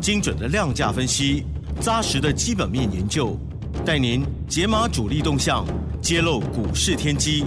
[0.00, 1.44] 精准的量价分析，
[1.80, 3.36] 扎实的基本面研究，
[3.84, 5.66] 带您解码主力动向，
[6.00, 7.44] 揭露股市天机。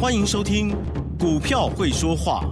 [0.00, 0.70] 欢迎收听
[1.18, 2.44] 《股票会说话》，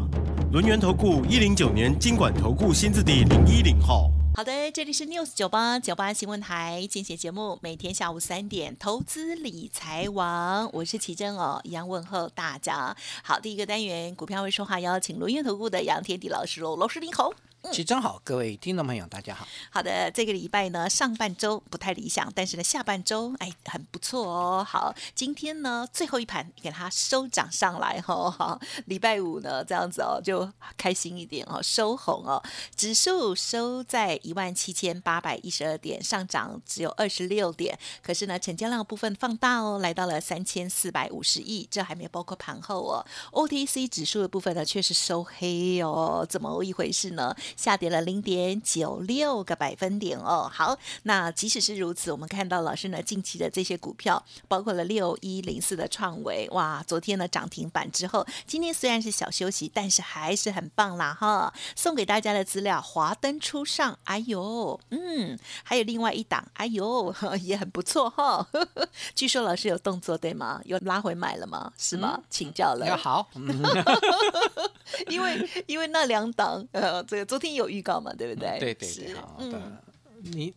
[0.53, 4.11] 轮源投顾一零九年经管投顾新字第零一零号。
[4.35, 12.95] 好的，这里是 News 九八九八新闻台，精选节目，每天下午三点，投资理财王，我是奇珍哦，一样问候大家。
[13.23, 17.33] 好，第一个单元股票会说话，邀请轮源投顾的杨天迪老师喽，老师您好。
[17.73, 19.47] 其真好，各位听众朋友，大家好。
[19.71, 24.65] 好的，这个礼拜呢，上半周不太理想，但是呢，下半周哎很不错哦。
[24.67, 28.31] 好，今天呢最后一盘给它收涨上来哦。
[28.31, 32.43] 好，礼拜五呢这样子哦就开心一点哦，收红哦。
[32.77, 43.05] 指数收在一万七千八百一十二点，上涨只有二十六点，可是呢成交量部分放大哦，来到了三千四百五十亿，这还没包括盘后哦。
[43.33, 47.35] OTC 指数的部分呢却是收黑哦，怎么一回事呢？
[47.57, 50.51] 下跌了零点九六个百分点哦。
[50.53, 61.53] 好，那即使是如此，我们看到老师呢近期的这些股票，包括了六一零四的创维，哇，昨天呢涨停板之后，今天虽然是小休息，但是还是很棒啦哈。
[61.75, 68.47] 送给大家的资料，华灯初上，哎呦，嗯，还有另外一档，哎呦， 也很不错哈。
[69.15, 70.61] 据说老师有动作对吗？
[70.65, 71.73] 有拉回买了吗？
[71.79, 72.21] 是吗？
[72.29, 72.97] 请教了。
[72.97, 73.29] 好，
[75.09, 78.59] 因为因为那两档，呃，这个昨天有预告嘛，对不对？
[78.59, 79.83] 对对对，好的。
[80.23, 80.53] 你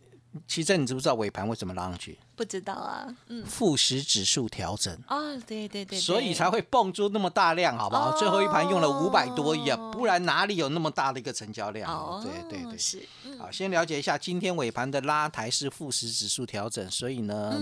[0.46, 2.16] 其实你知不知道尾盘为什么拉上去？
[2.36, 8.16] 不知道啊，嗯，富时指数调整啊，对对对，所以才会蹦出那么大量，好不好？
[8.16, 11.92] 最后一盘用了五百多亿啊，不然哪里有那么大的一个成交量？
[11.92, 13.02] 哦，对对对，是。
[13.38, 17.60] 好，先了解一下今天尾盘的拉抬是富时指数调整，所以呢，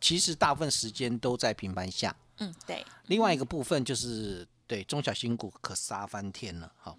[0.00, 2.14] 其实大部分时间都在平盘下。
[2.38, 2.84] 嗯，对。
[3.06, 4.46] 另外一个部分就是。
[4.68, 6.96] 对中小新股可杀翻天了，好，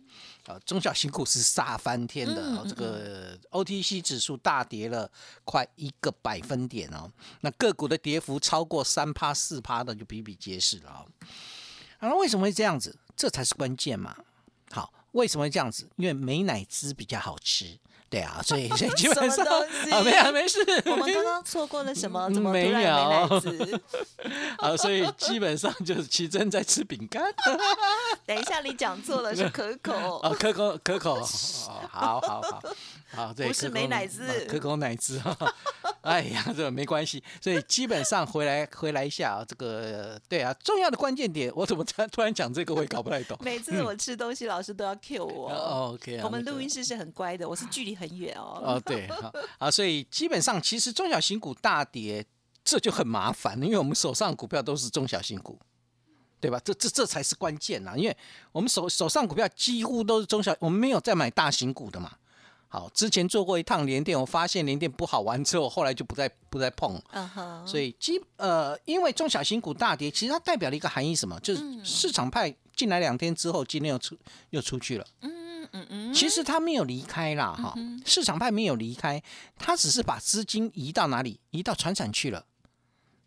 [0.48, 5.10] 啊，中小新股是杀翻天的，这个 OTC 指数大跌了
[5.46, 7.10] 快一个百分点哦，
[7.42, 11.06] 那个股的跌幅超过三趴四趴的就比比皆是了啊。
[12.00, 12.98] 那为什么会这样子？
[13.16, 14.18] 这才是关键嘛。
[14.72, 15.88] 好，为什么会这样子？
[15.98, 17.78] 因为美奶滋比较好吃。
[18.10, 20.60] 对啊，所以 所以基本上啊，没有没事。
[20.86, 22.30] 我们刚刚错过了什么？
[22.34, 22.74] 怎么没有？
[22.74, 22.86] 没
[24.58, 27.24] 啊， 所以基本上就是奇珍在吃饼干。
[28.26, 30.18] 等一下，你讲错了，是可口。
[30.20, 31.24] 啊，可口可口。
[31.90, 32.62] 好好好。
[33.12, 35.36] 好，不是没奶汁，可口奶汁哈。
[36.02, 43.36] 哎呀，这没关系，所以基本上回来回来一下啊，这个对啊，重要的关键点，我怎么突突然讲这个，我也搞不太懂。
[43.42, 45.50] 每次我吃东西，老师都要 cue 我。
[45.94, 48.62] OK，我们录音室是很乖的，我是距离很远哦。
[48.64, 52.26] 哦，对，好，啊，所以基本上其实中小型股大跌，
[52.64, 55.60] 这就很麻烦，因为我们手上股票都是中小型股，
[56.40, 56.60] 对吧？
[56.64, 58.18] 这这这才是关键呐，因为
[58.52, 62.14] 我们手手上股票几乎都是中小，我们没有在买大型股的嘛。
[62.72, 67.02] 好，之前做过一趟连电，我发现连电不好玩之后，后来就不再不再碰。
[67.66, 71.40] 所以基呃，因为中小型股大跌，其实它代表了一个含义，什么？
[71.40, 74.16] 就是市场派进来两天之后，今天又出
[74.52, 75.08] 又出去了。
[75.22, 75.32] 嗯
[75.72, 76.14] 嗯嗯。
[76.14, 77.76] 其实他没有离开啦，哈，
[78.06, 79.22] 市场派没有离开，
[79.58, 81.40] 他只是把资金移到哪里？
[81.52, 82.46] 移到船产去了。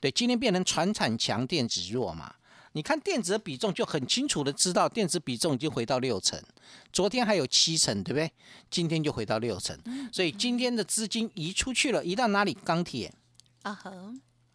[0.00, 2.34] 对，今天变成船产强，电子弱嘛。
[2.74, 6.42] 你看电子的比重就很清楚的知道，电子比重已经回到六成，
[6.90, 8.32] 昨天还有七成，对不对？
[8.70, 9.78] 今天就回到六成，
[10.10, 12.54] 所以今天的资金移出去了，移到哪里？
[12.64, 13.12] 钢铁
[13.60, 13.78] 啊，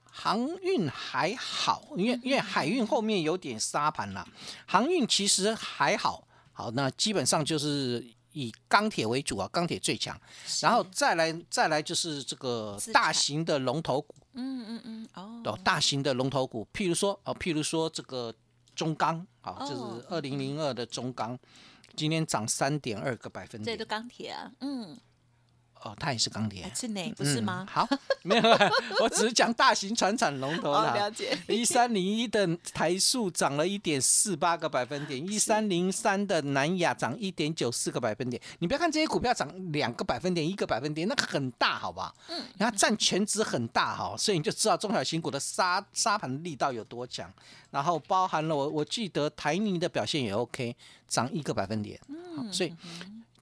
[0.03, 4.27] 航运还好，因为因为海运后面有点沙盘了，
[4.65, 6.26] 航运其实还好，
[6.57, 10.19] 好，那基本上就是以钢铁为主啊，钢铁最强，
[10.59, 14.15] 然后再来再来就是这个大型的龙头股。
[14.33, 18.33] 嗯嗯嗯哦，大型的龙头股，譬如说哦，譬如说这个
[18.75, 21.37] 中钢，好，就是二零零二的中钢，
[21.95, 24.97] 今天涨三点二个百分点，这都钢铁啊，嗯。
[25.87, 27.65] 哦，它也是钢铁，是呢，不是吗？
[27.71, 27.87] 好，
[28.23, 28.43] 没有，
[29.01, 30.93] 我只是讲大型船产龙头啦。
[30.93, 31.37] 了解。
[31.47, 38.41] 一三零一的台塑涨了一点四八个百分点，一三零三的南亚涨一点九四个百分点。
[38.59, 42.13] 你不要看这些股票涨两个百分点、一个百分点，那很大，好吧？
[42.27, 42.43] 嗯。
[42.57, 47.31] 然后占全值很大哈，所以你就知道中小型股的沙沙盘力道有多强。
[47.71, 50.75] 然后包含了我，我记得台泥的表现也 OK，
[51.07, 51.97] 涨一个百分点。
[52.09, 52.51] 嗯。
[52.51, 52.75] 所以。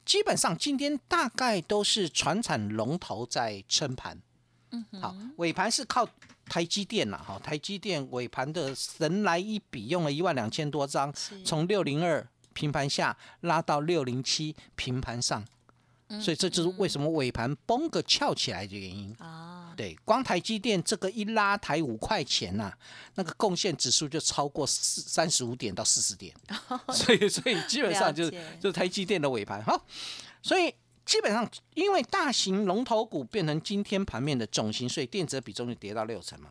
[0.06, 4.22] 基本上今天大概都是船产龙头在撑盘。
[4.72, 6.08] 嗯，好，尾盘是靠
[6.46, 11.12] 台积电啦，哈，台积电尾盘的神来一笔，用了一万两千多张，
[11.44, 15.44] 从六零二平盘下拉到六零七平盘上。
[16.22, 19.74] 所以这就是为什么尾盘崩个翘起来的原因啊。
[19.76, 22.72] 对，光台积电这个一拉抬五块钱呐，
[23.16, 26.34] 那个贡献指数就超过四三十五点到四十点。
[26.94, 29.78] 所以，所以基本上就是就是台积电的尾盘哈。
[30.42, 30.74] 所以
[31.06, 36.50] 基本上因为大型龙头股变成今天盘面的重心，所以电子比重就跌到六成嘛。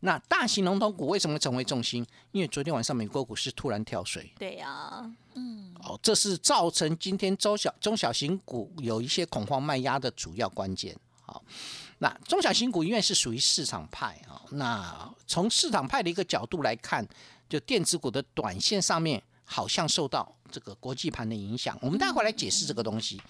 [0.00, 2.06] 那大型龙头股为什么成为重心？
[2.32, 4.32] 因为昨天晚上美国股市突然跳水。
[4.38, 10.94] 对呀，嗯，哦，这是造成今天中小中小型股有一些恐慌卖压的主要关键。
[11.22, 11.42] 好，
[11.98, 17.06] 那中小型股因为是属于市场派啊，那从市场派的一个角度来看，
[17.48, 21.76] 就电子股的短线上面好像受到这个国际盘的影响。
[21.80, 23.20] 我们待会来解释这个东西。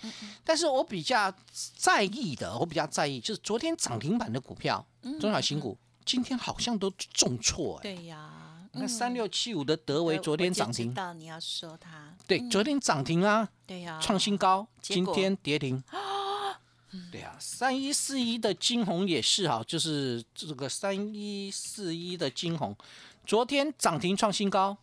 [0.45, 1.33] 但是我比较
[1.77, 4.85] 在意的，我比较在意就是昨天涨停板的股票，
[5.21, 5.79] 中小型股。
[6.07, 8.31] 今天好像都重挫哎，对呀，
[8.71, 15.83] 那三六七五的德维昨天涨停，到你要说它，对，昨天涨停啊，对呀，创新高，今天跌停，
[17.11, 22.77] 对呀，三一四一的金红也是哈，就是这个三一四一的金红，
[23.27, 24.77] 昨天涨停创新高，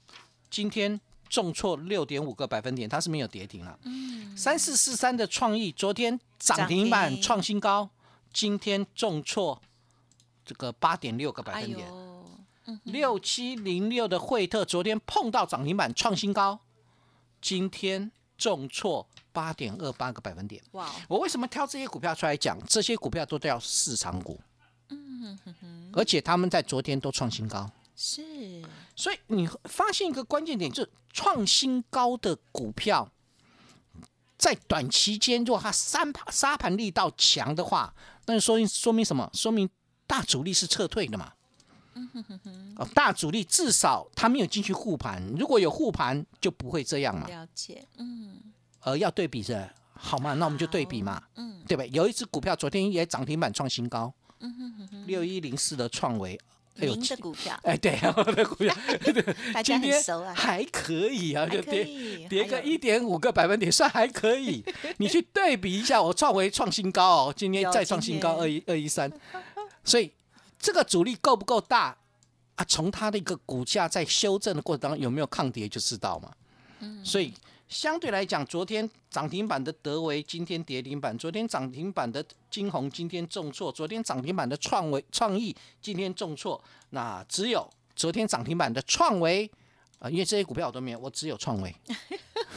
[0.50, 1.00] 今天
[1.30, 7.90] 重挫六点五个百分点，它是没有跌停了，嗯，三四四三的创意昨天涨停板创新高，
[8.34, 9.62] 今天重挫。
[10.46, 11.88] 这个八点六个百分点，
[12.84, 16.60] 六七零六的惠特昨天碰到涨停板创新高，
[17.42, 20.62] 今天重挫八点二八个百分点。
[20.72, 20.90] 哇！
[21.08, 22.58] 我为什么挑这些股票出来讲？
[22.68, 24.40] 这些股票都叫市场股，
[24.90, 27.70] 嗯哼哼，而且他们在昨天都创新高。
[27.96, 28.64] 是，
[28.96, 33.12] 所以你发现一个关键点，就是创新高的股票，
[34.38, 37.94] 在短期间如果它三盘沙盘力道强的话，
[38.26, 39.30] 那说明说明什么？
[39.34, 39.70] 说明
[40.14, 41.34] 大主力是撤退的嘛？
[42.78, 47.26] 哦，大主力至少他没有进去护盘，如果有护盘就不会这样嘛。
[47.28, 48.38] 了解，嗯。
[48.82, 50.36] 呃，要对比着，好嘛？
[50.36, 51.84] 那我们就对比嘛，嗯，对吧？
[51.86, 56.40] 有一只股票昨天也涨停板创新高，嗯哼哼哼，六一零四的创维，
[56.76, 58.76] 您的股票， 哎，对， 我的股票，
[59.52, 64.64] 大家很熟啊，还可以啊，就跌跌个一点五个百分点，算还可以。
[64.98, 69.12] 你去对比一下，我创维创新高哦，今天再创新高，二一二一三。
[69.84, 70.12] 所以
[70.60, 71.98] 这个阻力够不够大
[72.56, 72.64] 啊？
[72.66, 76.32] 从它的一个股价在修正的过程当中有没有抗跌就知道嘛。
[76.80, 77.34] 嗯，所以
[77.68, 86.62] 相对来讲，昨天涨停板的德维今天跌停板，昨天涨停板的金红今天重挫，昨天涨停板的创维创意今天重挫。
[86.92, 89.50] 那只有昨天涨停板的创维
[90.00, 91.76] 啊，因为这些股票我都没有，我只有创维，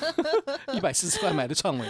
[0.74, 1.88] 一百四十块买的创维。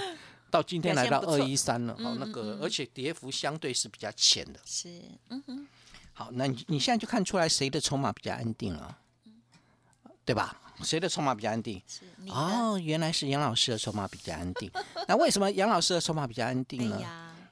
[0.51, 4.61] 到今天来到二一三了，好，那个而且跌幅相对是比较浅的。
[4.65, 5.67] 是，嗯哼。
[6.13, 8.97] 好，那你你现在就看出来谁的筹码比较安定了，
[10.25, 10.59] 对吧？
[10.83, 11.83] 谁的筹码比较安定？
[12.29, 14.71] 哦，原来是杨老师的筹码比较安定。
[15.09, 17.01] 那为什么杨老师的筹码比较安定呢？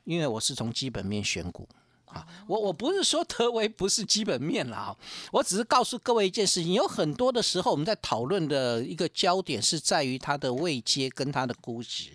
[0.04, 1.68] 因为我是从基本面选股
[2.06, 2.26] 啊。
[2.46, 4.96] 我我不是说德维不是基本面啦，
[5.30, 12.10] 我只是告诉各位一件事情：有很多的时候我们在讨论的一个焦点是在于它的位阶跟它的估值。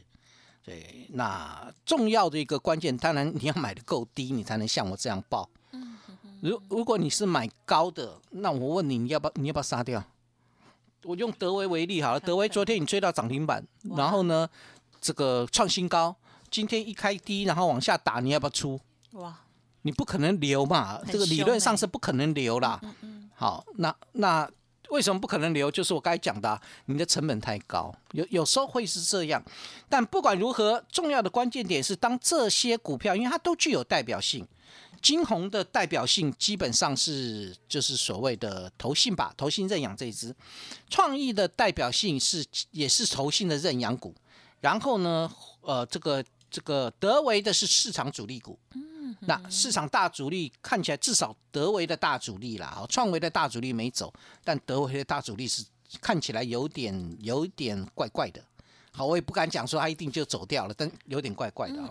[0.69, 5.49] 对，那重要的一个关键，当然你要买的够低，你才能像我这样报。
[6.41, 10.03] 如如果你是买高的，那我问你，你要不要你要不要杀掉？
[11.03, 13.65] 我用德威为例好了，德威昨天你追到涨停板，
[13.97, 14.47] 然后呢，
[15.01, 16.15] 这个创新高，
[16.51, 18.79] 今天一开低，然后往下打，你要不要出？
[19.13, 19.35] 哇，
[19.81, 22.79] 你不可能留嘛，这个理论上是不可能留啦。
[23.33, 24.47] 好，那那。
[24.89, 25.69] 为什么不可能留？
[25.69, 29.43] 就是我刚才讲的，你的成本太高，有有时候会是这样。
[29.87, 34.47] 但不管如何，重要的关键点是，当这些股票，因为它都具有代表性，
[35.01, 40.31] 金红的代表性基本上是就是所谓的投信吧，投信认养这一支；
[40.89, 44.13] 创意的代表性是也是投信的认养股。
[44.61, 45.31] 然后呢，
[45.61, 48.57] 呃，这个这个德维的是市场主力股。
[49.21, 54.13] 那市场大主力看起来至少德维的大主力啦，好，创维的大主力没走，
[54.43, 55.63] 但德维的大主力是
[55.99, 58.41] 看起来有点有点怪怪的。
[58.91, 61.89] 好，我也不敢讲说他一定就走掉了，但有点怪怪的啊。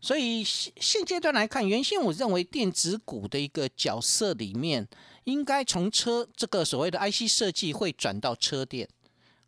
[0.00, 4.86] 所以现现阶段来看，原先我认为电子股的一个角色里面，
[5.24, 8.88] 应该从车这个所谓的 IC 设计会转到车电。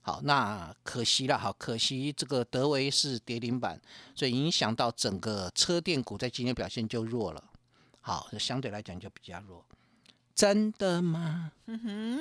[0.07, 3.81] 好，那可惜了，好可惜，这个德维是跌停板，
[4.15, 7.43] 所以影响到整个车电股在今天表现就弱了。
[8.03, 9.65] 好，相对来讲就比较弱。
[10.35, 11.53] 真的吗？
[11.67, 12.21] 嗯哼。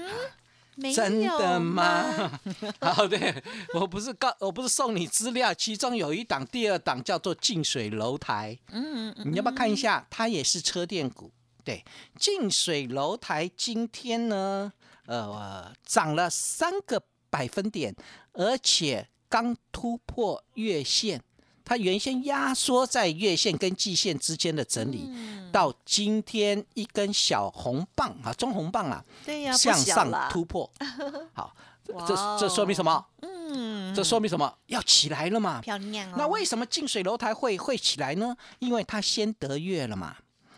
[0.75, 2.39] 没真的有吗？
[2.81, 3.43] 好，对
[3.75, 10.07] 我不是告，我不是送你资料，其中有一档，第二档叫做近水楼台，嗯嗯你要不要看一下？
[10.09, 11.31] 它也是车电股，
[11.63, 11.85] 对，
[12.17, 14.73] 近水楼台今天呢，
[15.05, 17.95] 呃，涨了三个百分点，
[18.33, 21.19] 而且刚突破月线。
[21.65, 30.69] 它原先压缩在月线跟季线之间的整理，嗯到今天一根小红棒啊，中红棒啊，对呀，不向上突破。
[31.33, 31.55] 好，
[31.93, 33.05] 哇这这说明什么？
[33.21, 34.53] 嗯，这说明什么？
[34.65, 35.61] 要起来了嘛。
[35.61, 36.15] 漂亮哦。
[36.17, 38.35] 那为什么近水楼台会会起来呢？
[38.59, 40.17] 因为它先得月了嘛。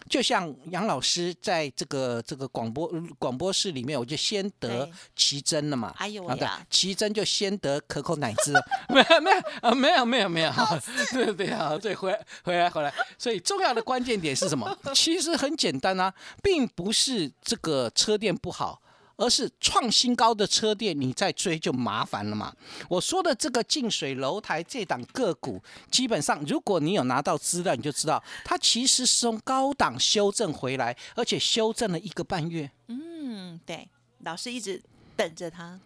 [0.10, 5.94] 就像杨老师在这个这个广播广播室里面，我就先得奇珍了嘛。
[5.98, 10.52] 哎呦喂呀，奇珍就先得可口奶汁了， 没有没有啊，没有没有没有，
[11.12, 12.94] 对对啊，对，回来回来回来。
[13.18, 14.78] 所以重要的关键点是什么？
[14.94, 18.82] 其实很简单啊，并不是这个车店不好。
[19.18, 22.54] 而是创新高的车店，你再追就麻烦了嘛。
[22.90, 32.70] 我说的这个近水楼台这档个股，基本上如果你有拿到资料，你就知道它其实是从高档修正回来，而且修正了一个半月。
[32.88, 33.88] 嗯，对，
[34.20, 34.82] 老师一直
[35.16, 35.80] 等着他。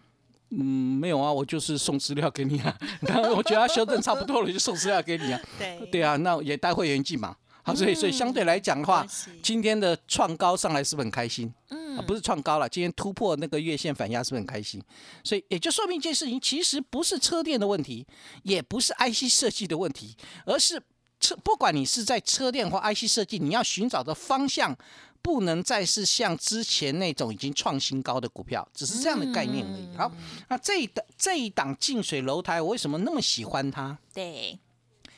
[0.52, 0.66] 嗯，
[1.00, 2.76] 没有啊，我就是送资料给你啊。
[3.02, 5.40] 然后我觉得它修正差不多了，就送资料给你啊。
[5.60, 7.36] 对对啊，那也带会员进嘛。
[7.70, 9.06] 好，所以所以相对来讲的话，
[9.44, 11.54] 今天的创高上来是不是很开心？
[11.70, 14.82] 嗯啊，不是创高了，今天突破那个月线反压是不是很开心？
[15.24, 18.06] 所以也就说明一件事情，其实不是车店的问题，
[18.44, 20.82] 也不是 IC 设计的问题，而是
[21.20, 24.78] 车不管你是在车店或 IC 设计，你要寻找的方向。
[25.22, 29.98] 不能再是像之前那种已经创新高的股票，只是这样的概念而已。
[29.98, 30.10] 好，
[30.48, 33.98] 那这一档这一档近水楼台，我为什么那么喜欢它？
[34.14, 34.58] 对，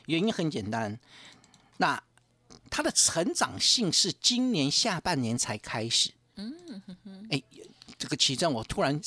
[0.07, 0.99] 原因很简单，
[1.77, 2.01] 那
[2.71, 6.09] 它的成长性是今年下半年才开始。
[6.37, 6.81] 嗯，
[7.29, 7.43] 哎，
[7.99, 8.99] 这个奇正，我突然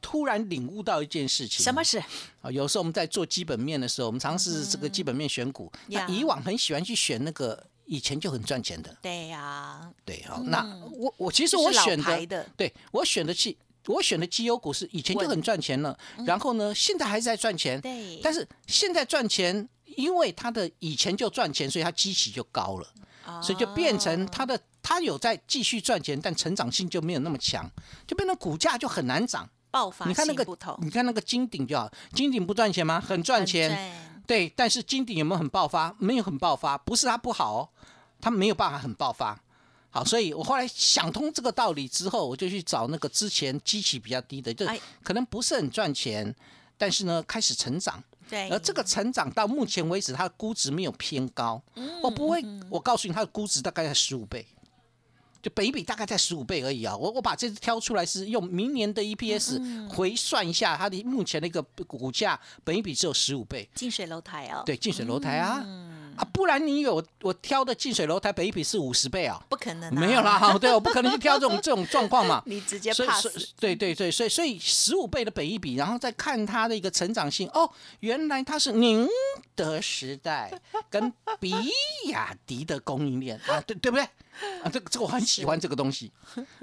[0.00, 1.62] 突然领悟到一件事情。
[1.62, 2.02] 什么事？
[2.40, 2.50] 啊？
[2.50, 8.96] 有时候我们在做基本面的时候，我们尝试这个基本面选股，那呀以往很喜欢去选那个以前就很赚钱的。
[9.02, 17.80] 对呀，对，好，那我我其实我选牌的对我选的绩，我选的绩优股是以前就很赚钱了，然后呢，现在还是在赚钱。
[17.80, 22.86] 对，但是现在赚钱，因为他的以前就赚钱，所以他基期就高了，
[23.42, 27.68] 所以就变成他的他有在继续赚钱，但成长性就没有那么强，
[28.06, 29.48] 就变成股价就很难涨。
[29.70, 30.44] 爆发你看那个
[30.82, 33.00] 你看那个金鼎就好，金鼎不赚钱吗？
[33.00, 34.52] 很赚钱，很对。
[34.56, 35.94] 但是金鼎有没有很爆发？
[35.98, 37.68] 没有很爆发，不是它不好哦，
[38.20, 39.40] 它没有办法很爆发。
[39.90, 46.34] 好，所以我后来想通这个道理之后，我就去找那个之前基期比较低的，就哎可能不是很赚钱，
[46.76, 48.02] 但是呢开始成长。
[48.30, 54.46] 对，而这个成长到目前为止，它的估值没有偏高，嗯我不会，我告诉你，它的估值大概在十五倍，
[55.42, 56.96] 就北比大概在十五倍而已啊。
[56.96, 69.42] 我我把这只挑出来是用明年的 EPS 回算一下，它的目前的一个股价，本比只有十五倍，近水楼台哦，对，近水楼台啊，嗯啊，不然你有我我挑的近水楼台北一比是五十倍啊？
[69.48, 72.42] 不可能啊，没有啦， 对，我不可能去挑这种 这种状况嘛。
[72.44, 73.26] 你直接所以 pass
[73.58, 79.08] 对对对，所以所以十五倍的北一比，然后再看它的一个成长性，哦，原来它是宁
[79.54, 80.52] 德时代
[80.90, 81.54] 跟比
[82.08, 84.04] 亚迪的供应链啊，对对不对？
[84.62, 86.12] 啊，这个这个我很喜欢这个东西，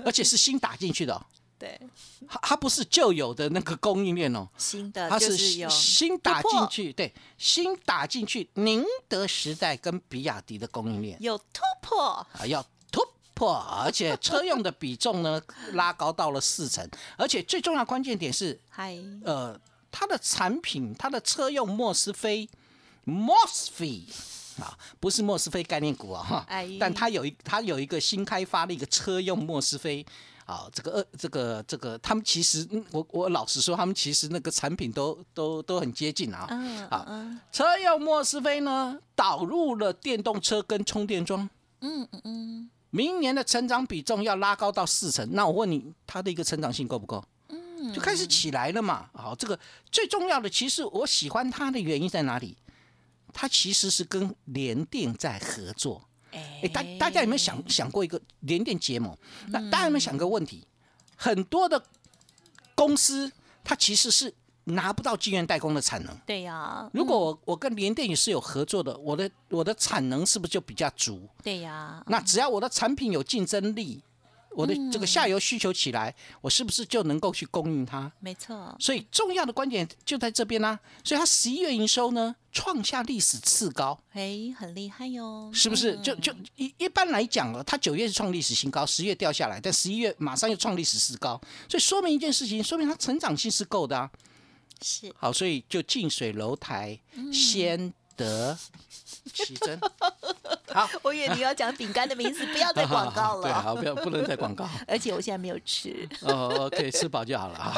[0.06, 1.26] 而且是新打进去的、哦，
[1.58, 1.80] 对。
[2.28, 5.36] 它它不是旧有的那个供应链哦，新的它是
[5.70, 11.18] 新打进去，对，新打进去宁德时代跟比亚迪的供应链。
[11.22, 12.62] 有突破，啊，要
[12.92, 13.02] 突
[13.34, 15.42] 破，而且车用的比重呢
[15.74, 16.88] 拉高到了四成，
[17.18, 19.60] 而且最重要的关键点是，嗨，呃，
[19.92, 22.50] 它的产品，它的车用莫斯菲
[23.06, 24.04] （MOSFET）
[24.60, 30.06] 啊，不是莫斯菲概念股啊，哈哎，但它有一它有一个新开发的一个车用莫斯菲。
[30.48, 36.48] 啊，这个呃，这个这个，他们其实，嗯我我老实说，他们其实那个产品都都都很接近啊。
[36.50, 41.50] 嗯啊嗯车用莫斯菲呢，导入了电动车跟充电桩。
[41.82, 47.22] 嗯嗯嗯，明年的成长比重要拉高到四成，那我问你，它的一个成长性够不够？
[47.50, 49.10] 嗯，就开始起来了嘛。
[49.12, 49.60] 好，这个
[49.92, 52.56] 最重要的，其实我喜欢它的原因在哪里？
[53.39, 56.03] 它其实是跟联电在合作。
[56.32, 59.15] 哎哎，大大家有没有想想过一个联电结盟？
[59.50, 60.65] 那嗯大家有没有想个问题？
[61.15, 61.79] 很多的
[62.74, 63.32] 公司
[63.63, 66.17] 它其实是拿不到晶圆代工的产能。
[66.25, 71.29] 对呀，如果我我跟联电也是有合作的，我的我的产能是不是就比较足？
[71.44, 74.01] 对呀，那只要我的产品有竞争力，
[74.58, 78.12] 我的这个下游需求起来，我是不是就能够去供应它？
[78.20, 85.94] 没错，所以重要的观点就在这边啦、所以它十一月营收呢创下历史次高，哎，很厉害哟，是不是？
[85.94, 86.02] 嗯。
[86.02, 94.10] 就就一一般来讲哦，它九月是创历史新高，十月掉下来，但十一月马上又创历史次高，所以说明一件事情，说明它成长性是够的啊。
[94.82, 95.14] 是。
[95.16, 97.00] 好，所以就近水楼台
[97.32, 98.58] 先得
[99.34, 99.80] 奇珍。
[100.74, 103.62] 好，我以为你要讲饼干的名字，不要再 广告了对，了。
[103.62, 104.68] 好，不要不能再广告。
[104.86, 107.74] 而且我现在没有吃，哦，OK，吃饱就好了啊。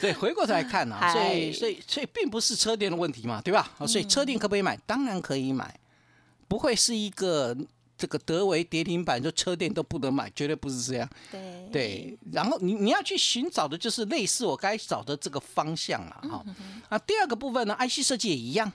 [0.00, 3.70] 对，回过头来看啊，嗨所以所以所以并不是车店的问题嘛，对吧？
[3.86, 4.76] 所以车店可不可以买？
[4.86, 5.78] 当然可以买，
[6.48, 7.54] 不会是一个
[8.00, 11.06] 这个德维跌停板，就车店都不能买，绝对不是这样。
[11.30, 16.42] 对对，然后你你要去寻找的就是类似我该找的这个方向了哈。
[16.88, 18.72] 啊，第二个部分呢，IC 设计也一样，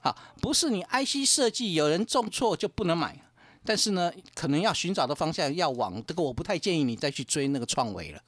[0.00, 3.20] 好，不是你 IC 设计有人重挫就不能买，
[3.64, 8.20] 但是呢，可能要寻找的方向要往这个，我不太建议你再去追那个创维了。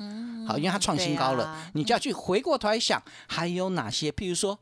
[0.48, 4.58] 好，因为它创新高了，啊你就要去回过头来想，还有哪些，譬如说。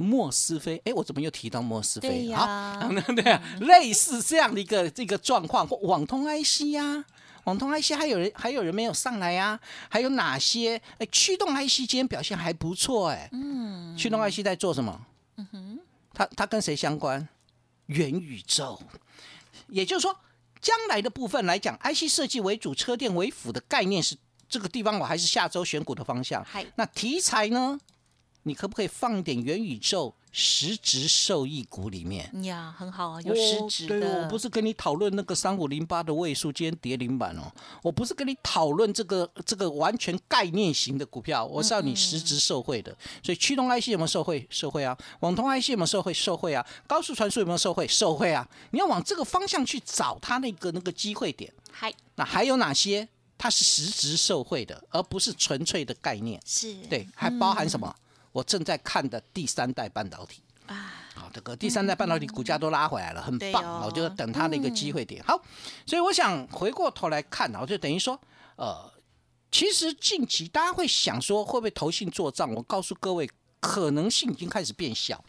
[0.00, 2.08] 莫斯菲，哎，我怎么又提到莫斯菲？
[2.08, 7.04] 对呀好， 对啊，类似这样的一个这个状况，或网通 IC 呀、
[7.44, 10.80] 网通 IC 还有人还有人没有上来呀、还有哪些？
[10.98, 15.04] 哎，驱动 IC 今天表现还不错，哎，嗯，驱动 IC 在做什么？
[15.36, 15.78] 嗯哼，
[16.14, 17.28] 它它跟谁相关？
[17.86, 18.78] 元宇宙，
[19.66, 20.16] 也就是说，
[20.60, 24.16] 将来的部分来讲，IC 设计为主，车电为辅的概念是
[24.48, 26.64] 这个地方，我还是下周选股的方向嗨。
[26.76, 27.80] 那题材呢？
[28.48, 32.30] 你可不可以放一点元宇宙实质受益股里面？
[32.44, 34.22] 呀，很好啊，有实质对，的。
[34.22, 37.52] 我不是跟你讨论那个三五零八的位数，今天跌零板哦。
[37.82, 42.96] 我不是跟你讨论这个这个完全概念型的股票，我是要你实质受惠的。
[43.22, 44.46] 所以驱动 IC 有没有受惠？
[44.48, 44.96] 受惠啊。
[45.20, 46.14] 网通 IC 有没有受惠？
[46.14, 46.64] 受惠啊。
[46.86, 47.86] 高速传输有没有受惠？
[47.86, 48.48] 受惠啊。
[48.70, 51.52] 你要往这个方向去找它那个那个机会点。
[51.70, 56.40] 嗨，那还有哪些它是实质受惠的，而不是纯粹的概念？
[56.44, 57.94] 是，对，还包含什么？
[58.38, 60.40] 我正在看的第三代半导体。
[60.66, 65.20] 啊，好，这个第三代半导体股价都拉回来了，很棒，我就等它的一个机会点。
[65.24, 65.40] 好，
[65.84, 68.20] 所以我想回过头来看啊，就等于说，
[68.54, 68.88] 呃，
[69.50, 72.54] 其实近期大家会想说，会不会投信做账？
[72.54, 73.28] 我告诉各位，
[73.58, 75.24] 可能性已经开始变小。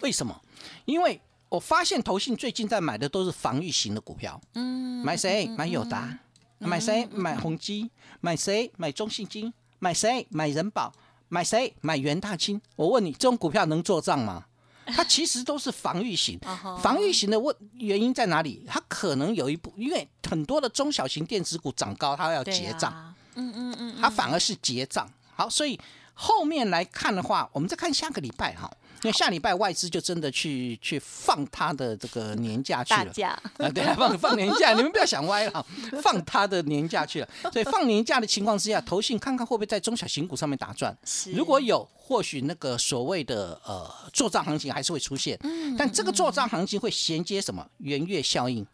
[0.00, 0.38] 为什么？
[0.84, 1.18] 因为
[1.48, 5.46] 我发现投信最近在买的都是防御型的股票，嗯，买谁？
[5.56, 6.18] 买友达，
[6.58, 7.06] 买谁？
[7.12, 7.88] 买宏基，
[8.20, 8.70] 买谁？
[8.76, 10.26] 买中信金，买谁？
[10.30, 10.92] 买人保，
[11.28, 11.74] 买谁？
[11.80, 12.60] 买元大金。
[12.76, 14.44] 我问你，这种股票能做账吗？
[14.86, 16.38] 它其实都是防御型
[16.82, 18.64] 防御型的问原因在哪里？
[18.68, 25.08] 它可能有一部，因为很多的中小型电子股涨高，它要对结账，啊，嗯嗯嗯，它反而是结账。
[25.34, 25.80] 好，所以
[26.12, 28.70] 后面来看的话，我们再看下个礼拜哈，
[29.04, 33.12] 因为下礼拜外资就真的去去放他的这个年假去了。
[33.58, 35.66] 啊，对啊， 放放年假，你们不要想歪了，
[36.02, 37.28] 放他的年假去了。
[37.52, 40.96] 所以放年假的情况之下，投信看看会不会在中小型股上面打转。
[41.34, 45.38] 如果有，或许那个所谓的呃做账行情还是会出现，
[45.78, 48.66] 但这个做账行情会衔接什么元月效应？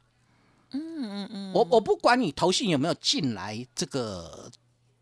[0.72, 4.48] 嗯嗯嗯，我我不管你投信有没有进来这个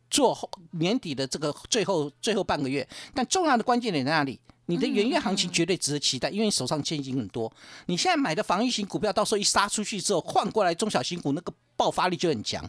[0.09, 4.41] 做后年底的这个最后最后半个月，但重要的关键点在哪里？
[4.69, 7.51] 你的元月行情绝对值得期待，因为你手上现金很多。
[7.87, 12.63] 你现在买的防御型股票，到时候一杀出去之后，换过来中小型股那个爆发力就很强。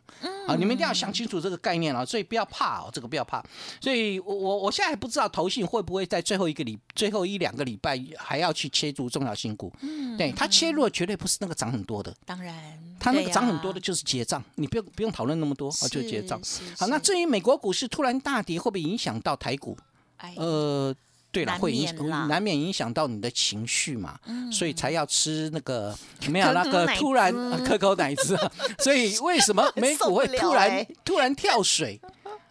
[0.47, 3.43] 啊，你们一定要想清楚这个概念啊，所以不要怕哦，这个不要怕。
[3.81, 9.69] 所以我我我现在还不知道投信会不会在最后一个礼最后一两个礼拜还要去切入中小型股。
[9.81, 12.55] 嗯，对，它切入的绝对不是那个涨很多的，当然，
[12.97, 16.41] 它那个涨很多的就是结账，你不用不用讨论那么多，啊，就是结账。
[16.77, 19.77] 好，那至于美国股市突然大跌，会不会影响到台股？
[20.17, 20.93] 哎，呃，
[21.31, 24.19] 对了，难会影难免影响到你的情绪嘛，
[24.51, 25.95] 所以才要吃那个
[26.29, 31.99] 没有那个突然可口奶汁啊，所以为什么 美股会突然欸突然跳水？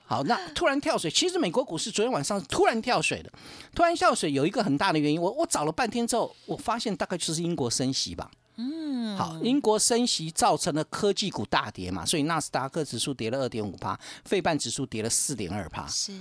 [0.07, 3.31] 好，那突然跳水，其实美国股市昨天晚上突然跳水的，
[3.75, 8.31] 突然跳水有一个很大的原因，我我找了半天之后，我发现大概就是英国升息吧。
[8.57, 15.87] 嗯，好，英国升息造成了科技股大跌嘛，所以纳斯达克指数跌了二点五帕，费半指数跌了四点二帕。
[15.87, 16.12] 是，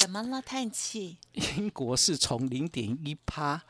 [0.00, 0.40] 怎么了？
[0.40, 1.18] 叹气，
[1.58, 3.60] 英国是从零点一趴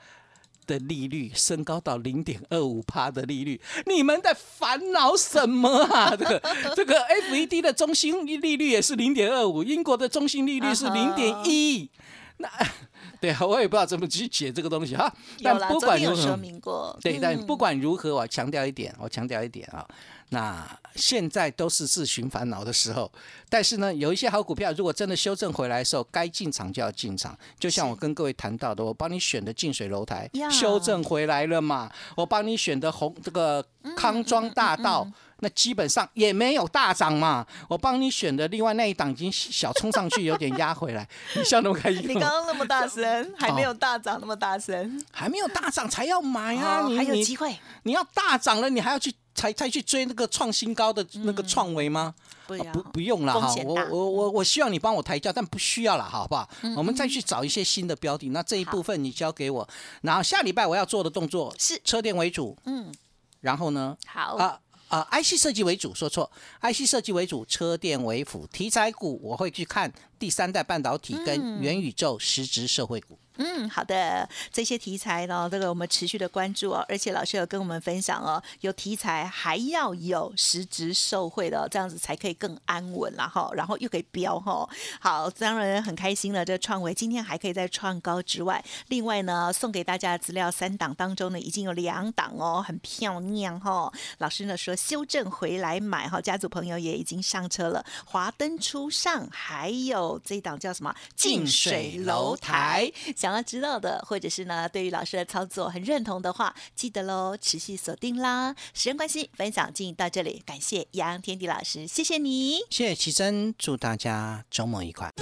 [0.65, 6.15] 的利率升高到零点二五趴的利率，你们在烦恼什么啊？
[6.17, 6.41] 这个
[6.77, 11.91] 这个 FED 的中心利率也是零点二五，英国的中心利率是零点一。
[12.37, 12.49] 那
[13.21, 15.13] 对啊，我也不知道怎么去解这个东西哈。
[15.39, 16.99] 有但啦，不管如何。
[17.03, 19.85] 对，但嗯不管如何，我强调一点，我强调一点啊，
[20.31, 20.67] 那
[20.97, 23.11] 现在都是自寻烦恼的时候。
[23.49, 27.37] 但是呢，有一些好股票，如果真的修正回来的时候，该进场就要进场。
[27.59, 33.65] 就像我跟各位谈到的，我帮你选的近水楼台修正回来了嘛，我帮你选的红这个
[33.97, 35.07] 康庄大道。
[35.43, 42.13] 那基本上也没有大涨嘛，我帮你选的另外那一档已经小冲上去，有点压回来，你笑那么开心你？
[42.13, 46.85] 刚刚那么大声，还哦没有大涨那么大声，还没有大涨才要买啊！
[46.87, 47.59] 你还有机会？
[47.85, 52.15] 你要大涨了，你还要去才才去追那个创新高的那个创维吗？
[52.47, 56.47] 不啊不不用了哈，我我我我希望你帮我抬价，但不需要了，好不好？
[56.63, 59.67] 嗯我们再去找一些新的标的，那这一部分你交给我，
[60.03, 61.81] 然后下礼拜我要做的动作是。
[61.85, 62.93] 车电为主，嗯，
[63.41, 64.61] 然后呢，好，啊。
[64.89, 66.29] 啊、i c 设计为主，说错
[66.63, 73.19] ，IC 设计为主，车电为辅，题材股我会去看第三代半导体跟元宇宙实质社会股。
[73.43, 84.69] 嗯，好的，这些题材呢，这个我们持续的关注哦，而且老师有跟我们分享哦，有题材还要有实质受惠的哦、这样子才可以更安稳啦哈，然后又可以飙哈。
[85.01, 93.91] 好，当然很开心了，这创维今天还可以在创高之外，另外呢，送给大家的资料三档当中呢，已经有两档哦，很漂亮哈。
[94.19, 102.91] 老师呢说修正回来买哈，家族朋友也已经上车了，华灯初上，还有这一档叫什么近水楼台。
[103.17, 108.55] 想要知道的，或者是呢对于老师的操作很认同的话，记得喽，持续锁定啦。
[108.75, 112.59] 时间关系，分享进行到这里，感谢杨天地老师，谢谢你。
[112.71, 115.13] 谢谢奇珍，祝大家周末愉快。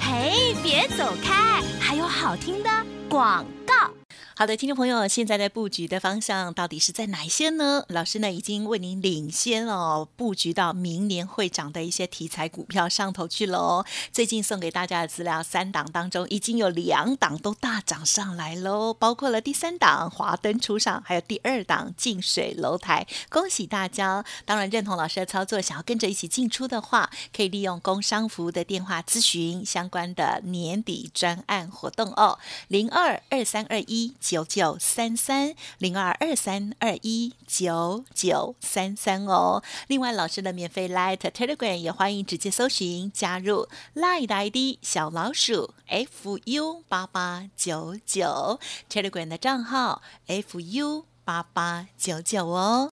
[0.00, 2.70] 嘿，别走开，还有好听的
[3.08, 4.01] 广告。
[4.34, 7.84] 好的，听众朋友，现在的布局的方向到底是在哪一些呢？
[7.88, 13.84] 老师呢已经为您领先哦，布局到明年会涨的一些题材股票上头去喽。
[14.10, 24.24] 最近送给大家的资料三档当中，已经有两档都大涨上来喽，包括了第三档华灯初上，还有第二档近水楼台，恭喜大家！
[24.46, 39.62] 当然认同老师的操作，想要跟着一起进出的话，可以利用工商服务的电话咨询相关的年底专案活动哦，零二二三二一九九三三零二二三二一九九三三哦。
[39.88, 52.91] 另外，老师的免费 Light Telegram 也欢迎直接搜寻加入 Light 的 ID 小老鼠 fu 八八九九 Telegram 的账号 fu 八八九九哦。